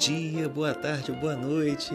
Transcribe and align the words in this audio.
dia, 0.00 0.48
boa 0.48 0.72
tarde, 0.72 1.12
boa 1.12 1.36
noite. 1.36 1.92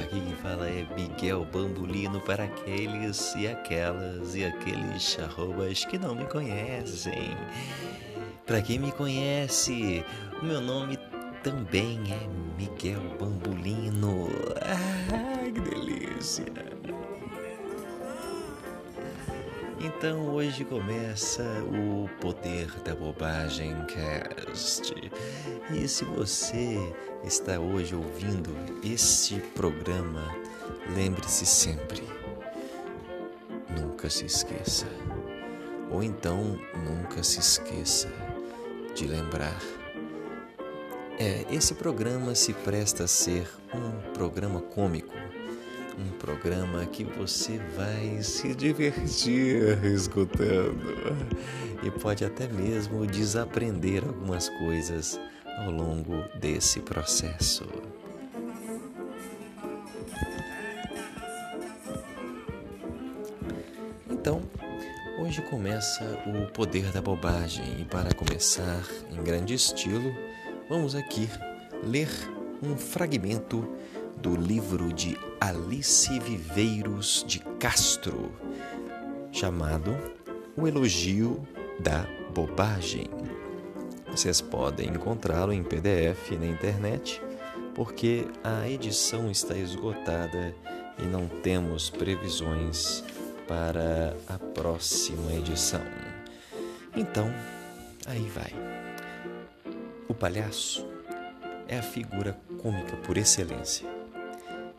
Aqui 0.00 0.20
quem 0.20 0.32
fala 0.36 0.68
é 0.68 0.86
Miguel 0.94 1.44
Bambulino 1.44 2.20
para 2.20 2.44
aqueles 2.44 3.34
e 3.34 3.48
aquelas 3.48 4.36
e 4.36 4.44
aqueles 4.44 5.18
arrobas 5.18 5.84
que 5.84 5.98
não 5.98 6.14
me 6.14 6.24
conhecem. 6.26 7.36
Para 8.46 8.62
quem 8.62 8.78
me 8.78 8.92
conhece, 8.92 10.04
o 10.40 10.44
meu 10.44 10.60
nome 10.60 10.96
também 11.42 12.00
é 12.12 12.56
Miguel 12.56 13.02
Bambulino. 13.18 14.28
Ah, 14.62 15.42
que 15.52 15.60
delícia! 15.60 16.46
Então 19.80 20.28
hoje 20.28 20.64
começa 20.64 21.42
o 21.64 22.08
Poder 22.20 22.70
da 22.84 22.94
Bobagem 22.94 23.74
Cast. 23.86 24.94
E 25.74 25.88
se 25.88 26.04
você 26.04 26.78
está 27.24 27.58
hoje 27.58 27.94
ouvindo 27.94 28.54
este 28.84 29.40
programa, 29.54 30.22
lembre-se 30.94 31.44
sempre: 31.44 32.02
nunca 33.68 34.08
se 34.08 34.26
esqueça. 34.26 34.86
Ou 35.90 36.02
então 36.02 36.58
nunca 36.84 37.22
se 37.22 37.40
esqueça 37.40 38.08
de 38.94 39.06
lembrar. 39.06 39.60
É, 41.18 41.44
esse 41.50 41.74
programa 41.74 42.34
se 42.34 42.52
presta 42.52 43.04
a 43.04 43.08
ser 43.08 43.48
um 43.74 44.12
programa 44.12 44.60
cômico 44.60 45.14
um 45.98 46.10
programa 46.18 46.84
que 46.84 47.04
você 47.04 47.58
vai 47.74 48.22
se 48.22 48.54
divertir 48.54 49.82
escutando 49.84 50.94
e 51.82 51.90
pode 51.90 52.24
até 52.24 52.46
mesmo 52.48 53.06
desaprender 53.06 54.04
algumas 54.04 54.48
coisas 54.50 55.18
ao 55.56 55.70
longo 55.70 56.22
desse 56.38 56.80
processo. 56.80 57.66
Então, 64.10 64.42
hoje 65.18 65.40
começa 65.42 66.04
o 66.26 66.50
poder 66.52 66.90
da 66.92 67.00
bobagem 67.00 67.80
e 67.80 67.84
para 67.84 68.12
começar 68.14 68.84
em 69.10 69.22
grande 69.22 69.54
estilo, 69.54 70.14
vamos 70.68 70.94
aqui 70.94 71.28
ler 71.82 72.08
um 72.62 72.76
fragmento 72.76 73.66
do 74.16 74.34
livro 74.34 74.92
de 74.92 75.16
Alice 75.40 76.18
Viveiros 76.18 77.24
de 77.26 77.38
Castro, 77.60 78.32
chamado 79.30 79.96
O 80.56 80.66
Elogio 80.66 81.46
da 81.78 82.06
Bobagem. 82.34 83.08
Vocês 84.16 84.40
podem 84.40 84.88
encontrá-lo 84.88 85.52
em 85.52 85.62
PDF 85.62 86.32
na 86.32 86.46
internet, 86.46 87.22
porque 87.74 88.26
a 88.42 88.68
edição 88.68 89.30
está 89.30 89.56
esgotada 89.56 90.54
e 90.98 91.02
não 91.02 91.28
temos 91.28 91.90
previsões 91.90 93.04
para 93.46 94.16
a 94.26 94.38
próxima 94.38 95.32
edição. 95.34 95.82
Então, 96.96 97.32
aí 98.06 98.26
vai. 98.34 98.52
O 100.08 100.14
palhaço 100.14 100.86
é 101.68 101.78
a 101.78 101.82
figura 101.82 102.38
cômica 102.62 102.96
por 102.96 103.18
excelência 103.18 103.96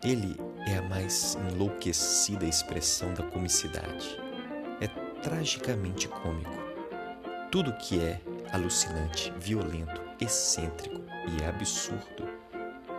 ele 0.03 0.39
é 0.67 0.77
a 0.77 0.81
mais 0.83 1.35
enlouquecida 1.51 2.45
expressão 2.45 3.13
da 3.13 3.23
comicidade. 3.23 4.19
É 4.79 4.87
tragicamente 5.21 6.07
cômico. 6.07 6.55
Tudo 7.51 7.73
que 7.73 7.99
é 7.99 8.21
alucinante, 8.51 9.31
violento, 9.37 10.01
excêntrico 10.19 11.01
e 11.27 11.43
absurdo 11.43 12.27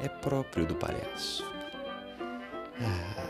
é 0.01 0.09
próprio 0.09 0.67
do 0.67 0.75
palhaço. 0.75 1.45
Ah. 2.81 3.25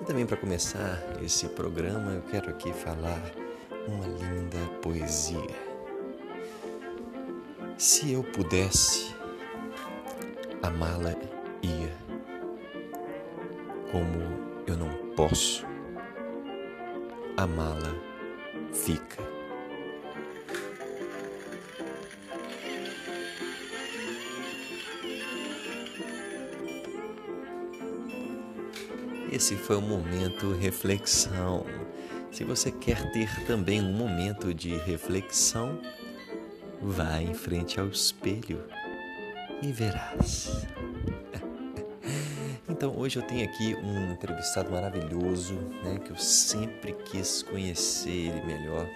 E 0.00 0.04
também 0.04 0.26
para 0.26 0.36
começar 0.36 1.02
esse 1.22 1.48
programa, 1.48 2.12
eu 2.12 2.22
quero 2.22 2.50
aqui 2.50 2.72
falar 2.72 3.20
uma 3.86 4.06
linda 4.06 4.58
poesia. 4.80 5.70
Se 7.76 8.12
eu 8.12 8.22
pudesse, 8.22 9.14
amá-la 10.62 11.14
ia. 11.62 12.09
Como 13.90 14.64
eu 14.66 14.76
não 14.76 15.14
posso, 15.14 15.66
amá-la 17.36 17.94
fica. 18.72 19.22
Esse 29.32 29.56
foi 29.56 29.76
o 29.76 29.80
momento 29.80 30.52
reflexão 30.54 31.64
se 32.30 32.44
você 32.44 32.70
quer 32.70 33.10
ter 33.10 33.44
também 33.44 33.80
um 33.82 33.92
momento 33.92 34.54
de 34.54 34.76
reflexão, 34.76 35.80
vá 36.80 37.20
em 37.20 37.34
frente 37.34 37.80
ao 37.80 37.88
espelho 37.88 38.64
e 39.60 39.72
verás. 39.72 40.66
Então 42.80 42.96
hoje 42.96 43.18
eu 43.18 43.22
tenho 43.22 43.44
aqui 43.44 43.76
um 43.76 44.10
entrevistado 44.10 44.70
maravilhoso, 44.70 45.52
né, 45.84 45.98
que 46.02 46.12
eu 46.12 46.16
sempre 46.16 46.94
quis 46.94 47.42
conhecer 47.42 48.08
ele 48.08 48.40
melhor. 48.40 48.88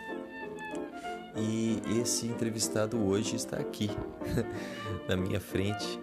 E 1.36 1.82
esse 2.00 2.26
entrevistado 2.26 2.96
hoje 2.96 3.36
está 3.36 3.58
aqui 3.58 3.90
na 5.06 5.18
minha 5.18 5.38
frente. 5.38 6.00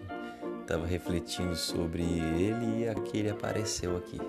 Estava 0.62 0.86
refletindo 0.86 1.56
sobre 1.56 2.04
ele 2.04 2.84
e 2.84 2.88
aquele 2.88 3.32
apareceu 3.32 3.98
aqui. 3.98 4.22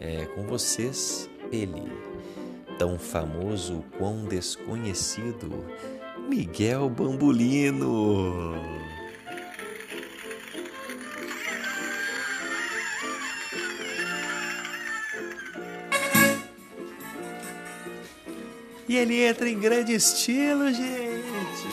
É, 0.00 0.24
com 0.34 0.42
vocês, 0.42 1.30
ele 1.52 1.84
tão 2.80 2.98
famoso 2.98 3.84
quão 3.96 4.24
desconhecido, 4.24 5.64
Miguel 6.28 6.90
Bambulino. 6.90 8.56
E 18.92 18.96
ele 18.98 19.22
entra 19.24 19.48
em 19.48 19.58
grande 19.58 19.94
estilo, 19.94 20.70
gente. 20.70 21.66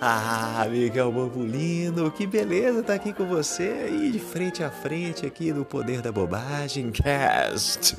Ah, 0.00 0.66
Miguel 0.70 1.12
Bambulino, 1.12 2.10
que 2.10 2.26
beleza 2.26 2.80
estar 2.80 2.94
tá 2.94 2.94
aqui 2.94 3.12
com 3.12 3.26
você 3.26 3.64
aí 3.84 4.10
de 4.10 4.18
frente 4.18 4.64
a 4.64 4.70
frente 4.70 5.26
aqui 5.26 5.52
no 5.52 5.66
Poder 5.66 6.00
da 6.00 6.10
Bobagem 6.10 6.90
Cast. 6.90 7.94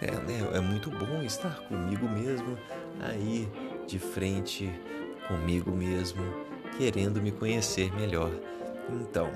É, 0.00 0.10
né, 0.12 0.48
é 0.54 0.60
muito 0.60 0.90
bom 0.90 1.24
estar 1.24 1.58
comigo 1.62 2.08
mesmo 2.08 2.56
aí 3.00 3.48
de 3.84 3.98
frente 3.98 4.72
comigo 5.26 5.72
mesmo, 5.72 6.22
querendo 6.78 7.20
me 7.20 7.32
conhecer 7.32 7.92
melhor. 7.96 8.30
Então, 8.88 9.28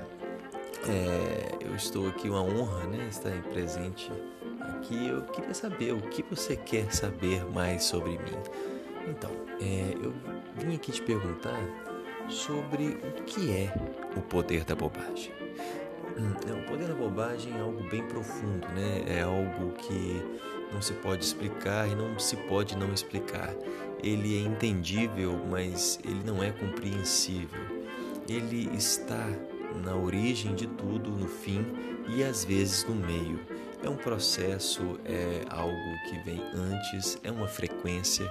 é, 0.87 1.57
eu 1.61 1.75
estou 1.75 2.07
aqui, 2.07 2.29
uma 2.29 2.41
honra, 2.41 2.85
né, 2.87 3.07
estar 3.09 3.31
presente 3.51 4.11
aqui. 4.59 5.07
Eu 5.07 5.21
queria 5.23 5.53
saber 5.53 5.93
o 5.93 6.01
que 6.01 6.23
você 6.23 6.55
quer 6.55 6.91
saber 6.93 7.45
mais 7.45 7.83
sobre 7.83 8.11
mim. 8.11 8.37
Então, 9.07 9.31
é, 9.59 9.93
eu 10.01 10.13
vim 10.55 10.75
aqui 10.75 10.91
te 10.91 11.01
perguntar 11.01 11.59
sobre 12.29 12.87
o 12.87 13.23
que 13.23 13.51
é 13.51 13.73
o 14.15 14.21
poder 14.21 14.63
da 14.63 14.75
bobagem. 14.75 15.31
Hum, 16.17 16.33
é, 16.47 16.53
o 16.53 16.65
poder 16.65 16.87
da 16.87 16.95
bobagem 16.95 17.53
é 17.55 17.61
algo 17.61 17.83
bem 17.89 18.05
profundo, 18.07 18.67
né? 18.69 19.03
É 19.07 19.21
algo 19.21 19.71
que 19.73 20.21
não 20.73 20.81
se 20.81 20.93
pode 20.93 21.23
explicar 21.23 21.87
e 21.87 21.95
não 21.95 22.17
se 22.19 22.35
pode 22.35 22.77
não 22.77 22.93
explicar. 22.93 23.53
Ele 24.03 24.37
é 24.37 24.41
entendível, 24.41 25.39
mas 25.49 25.99
ele 26.03 26.21
não 26.25 26.43
é 26.43 26.51
compreensível. 26.51 27.61
Ele 28.27 28.69
está 28.75 29.27
na 29.75 29.95
origem 29.95 30.55
de 30.55 30.67
tudo, 30.67 31.09
no 31.11 31.27
fim 31.27 31.65
e 32.09 32.23
às 32.23 32.43
vezes 32.43 32.83
no 32.83 32.95
meio. 32.95 33.39
É 33.83 33.89
um 33.89 33.97
processo, 33.97 34.99
é 35.05 35.43
algo 35.49 36.09
que 36.09 36.19
vem 36.19 36.41
antes, 36.53 37.17
é 37.23 37.31
uma 37.31 37.47
frequência 37.47 38.29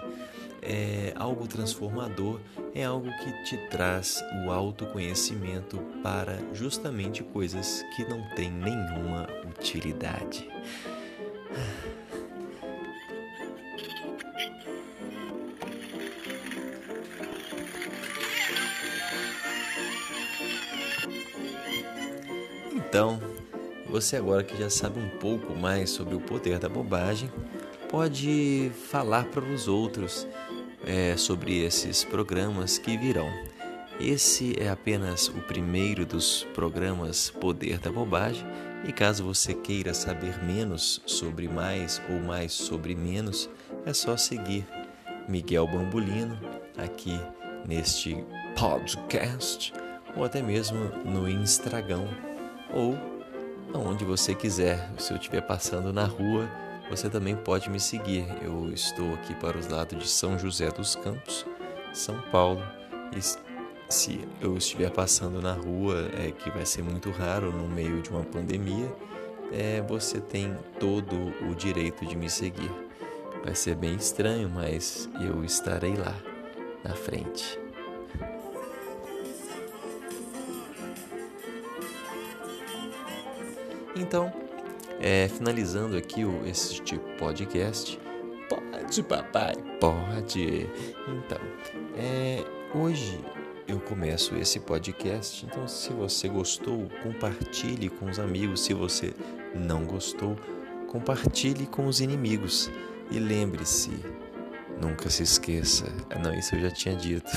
é 0.63 1.13
algo 1.17 1.47
transformador, 1.47 2.41
é 2.75 2.85
algo 2.85 3.11
que 3.19 3.45
te 3.45 3.57
traz 3.69 4.23
o 4.45 4.51
autoconhecimento 4.51 5.79
para 6.03 6.39
justamente 6.53 7.23
coisas 7.23 7.85
que 7.97 8.05
não 8.05 8.23
têm 8.35 8.51
nenhuma 8.51 9.27
utilidade. 9.49 10.49
Então, 22.91 23.21
você 23.89 24.17
agora 24.17 24.43
que 24.43 24.57
já 24.57 24.69
sabe 24.69 24.99
um 24.99 25.09
pouco 25.21 25.55
mais 25.55 25.91
sobre 25.91 26.17
o 26.17 26.21
poder 26.21 26.59
da 26.59 26.69
bobagem, 26.69 27.31
pode 27.89 28.73
falar 28.91 29.27
para 29.27 29.45
os 29.45 29.69
outros 29.69 30.27
é, 30.85 31.17
sobre 31.17 31.65
esses 31.65 32.03
programas 32.03 32.79
que 32.79 32.97
virão. 32.97 33.31
Esse 34.01 34.61
é 34.61 34.69
apenas 34.69 35.29
o 35.29 35.41
primeiro 35.43 36.05
dos 36.05 36.43
programas 36.53 37.31
Poder 37.31 37.79
da 37.79 37.93
Bobagem, 37.93 38.45
e 38.85 38.93
caso 38.93 39.23
você 39.23 39.55
queira 39.55 39.95
saber 39.95 40.43
menos 40.43 41.01
sobre 41.07 41.47
mais 41.47 42.03
ou 42.11 42.19
mais 42.19 42.53
sobre 42.53 42.97
menos, 42.97 43.49
é 43.87 43.93
só 43.93 44.17
seguir 44.17 44.67
Miguel 45.29 45.69
Bambolino 45.69 46.37
aqui 46.77 47.21
neste 47.65 48.17
podcast 48.59 49.73
ou 50.17 50.25
até 50.25 50.43
mesmo 50.43 50.87
no 51.05 51.29
Instagram 51.29 52.09
ou 52.73 52.99
onde 53.75 54.05
você 54.05 54.35
quiser. 54.35 54.91
Se 54.99 55.13
eu 55.13 55.17
estiver 55.17 55.43
passando 55.43 55.93
na 55.93 56.05
rua, 56.05 56.49
você 56.89 57.09
também 57.09 57.37
pode 57.37 57.71
me 57.71 57.79
seguir. 57.79 58.27
Eu 58.43 58.71
estou 58.73 59.15
aqui 59.15 59.35
para 59.35 59.57
os 59.57 59.69
lados 59.69 59.99
de 59.99 60.09
São 60.09 60.39
José 60.39 60.71
dos 60.71 60.97
Campos, 60.97 61.47
São 61.93 62.21
Paulo 62.31 62.63
e 63.17 63.21
se 63.93 64.21
eu 64.41 64.57
estiver 64.57 64.91
passando 64.91 65.43
na 65.43 65.53
rua, 65.53 66.09
é, 66.17 66.31
que 66.31 66.51
vai 66.51 66.65
ser 66.65 66.83
muito 66.83 67.11
raro 67.11 67.51
no 67.51 67.69
meio 67.69 68.01
de 68.01 68.11
uma 68.11 68.23
pandemia, 68.23 68.89
é, 69.53 69.83
você 69.83 70.21
tem 70.21 70.57
todo 70.79 71.17
o 71.49 71.55
direito 71.55 72.07
de 72.07 72.17
me 72.17 72.31
seguir. 72.31 72.71
Vai 73.45 73.55
ser 73.55 73.75
bem 73.75 73.97
estranho, 73.97 74.49
mas 74.49 75.09
eu 75.21 75.45
estarei 75.45 75.97
lá, 75.97 76.15
na 76.85 76.95
frente. 76.95 77.59
Então, 83.97 84.33
é, 85.01 85.29
finalizando 85.29 85.97
aqui 85.97 86.25
o, 86.25 86.47
este 86.47 86.99
podcast. 87.19 87.99
Pode, 88.49 89.03
papai, 89.03 89.55
pode. 89.81 90.69
Então, 91.09 91.39
é, 91.97 92.45
hoje 92.75 93.21
eu 93.67 93.81
começo 93.81 94.35
esse 94.37 94.61
podcast. 94.61 95.45
Então, 95.47 95.67
se 95.67 95.93
você 95.93 96.29
gostou, 96.29 96.89
compartilhe 97.03 97.89
com 97.89 98.07
os 98.07 98.19
amigos. 98.19 98.63
Se 98.63 98.75
você 98.75 99.13
não 99.55 99.85
gostou, 99.85 100.37
compartilhe 100.89 101.67
com 101.67 101.87
os 101.87 102.01
inimigos. 102.01 102.71
E 103.11 103.19
lembre-se, 103.19 103.91
nunca 104.81 105.11
se 105.11 105.23
esqueça. 105.23 105.87
Ah, 106.11 106.19
não, 106.19 106.33
isso 106.35 106.55
eu 106.55 106.61
já 106.61 106.71
tinha 106.71 106.95
dito. 106.95 107.31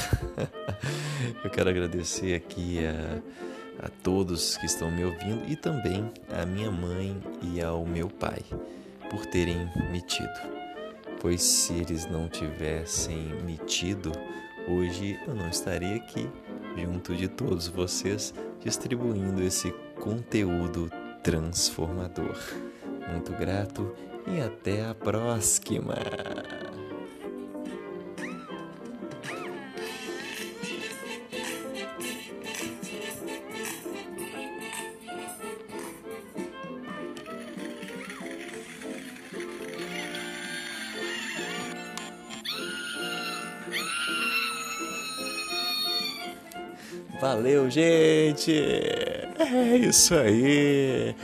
eu 1.43 1.49
quero 1.49 1.69
agradecer 1.69 2.35
aqui 2.35 2.79
a, 2.85 3.21
a 3.83 3.89
todos 4.01 4.57
que 4.57 4.65
estão 4.65 4.89
me 4.89 5.03
ouvindo 5.03 5.43
e 5.47 5.55
também 5.55 6.09
a 6.31 6.45
minha 6.45 6.71
mãe 6.71 7.21
e 7.41 7.61
ao 7.61 7.85
meu 7.85 8.09
pai 8.09 8.41
por 9.09 9.25
terem 9.25 9.69
me 9.91 10.01
tido. 10.01 10.53
Pois 11.19 11.43
se 11.43 11.73
eles 11.73 12.05
não 12.05 12.27
tivessem 12.27 13.17
me 13.43 13.57
tido, 13.57 14.11
hoje 14.67 15.19
eu 15.27 15.35
não 15.35 15.49
estaria 15.49 15.97
aqui 15.97 16.29
junto 16.77 17.15
de 17.15 17.27
todos 17.27 17.67
vocês 17.67 18.33
distribuindo 18.61 19.43
esse 19.43 19.71
conteúdo 19.99 20.89
transformador. 21.21 22.37
Muito 23.11 23.31
grato 23.33 23.93
e 24.27 24.41
até 24.41 24.85
a 24.85 24.95
próxima! 24.95 25.95
Valeu, 47.23 47.69
gente! 47.69 48.51
É 48.51 49.77
isso 49.77 50.13
aí! 50.13 51.15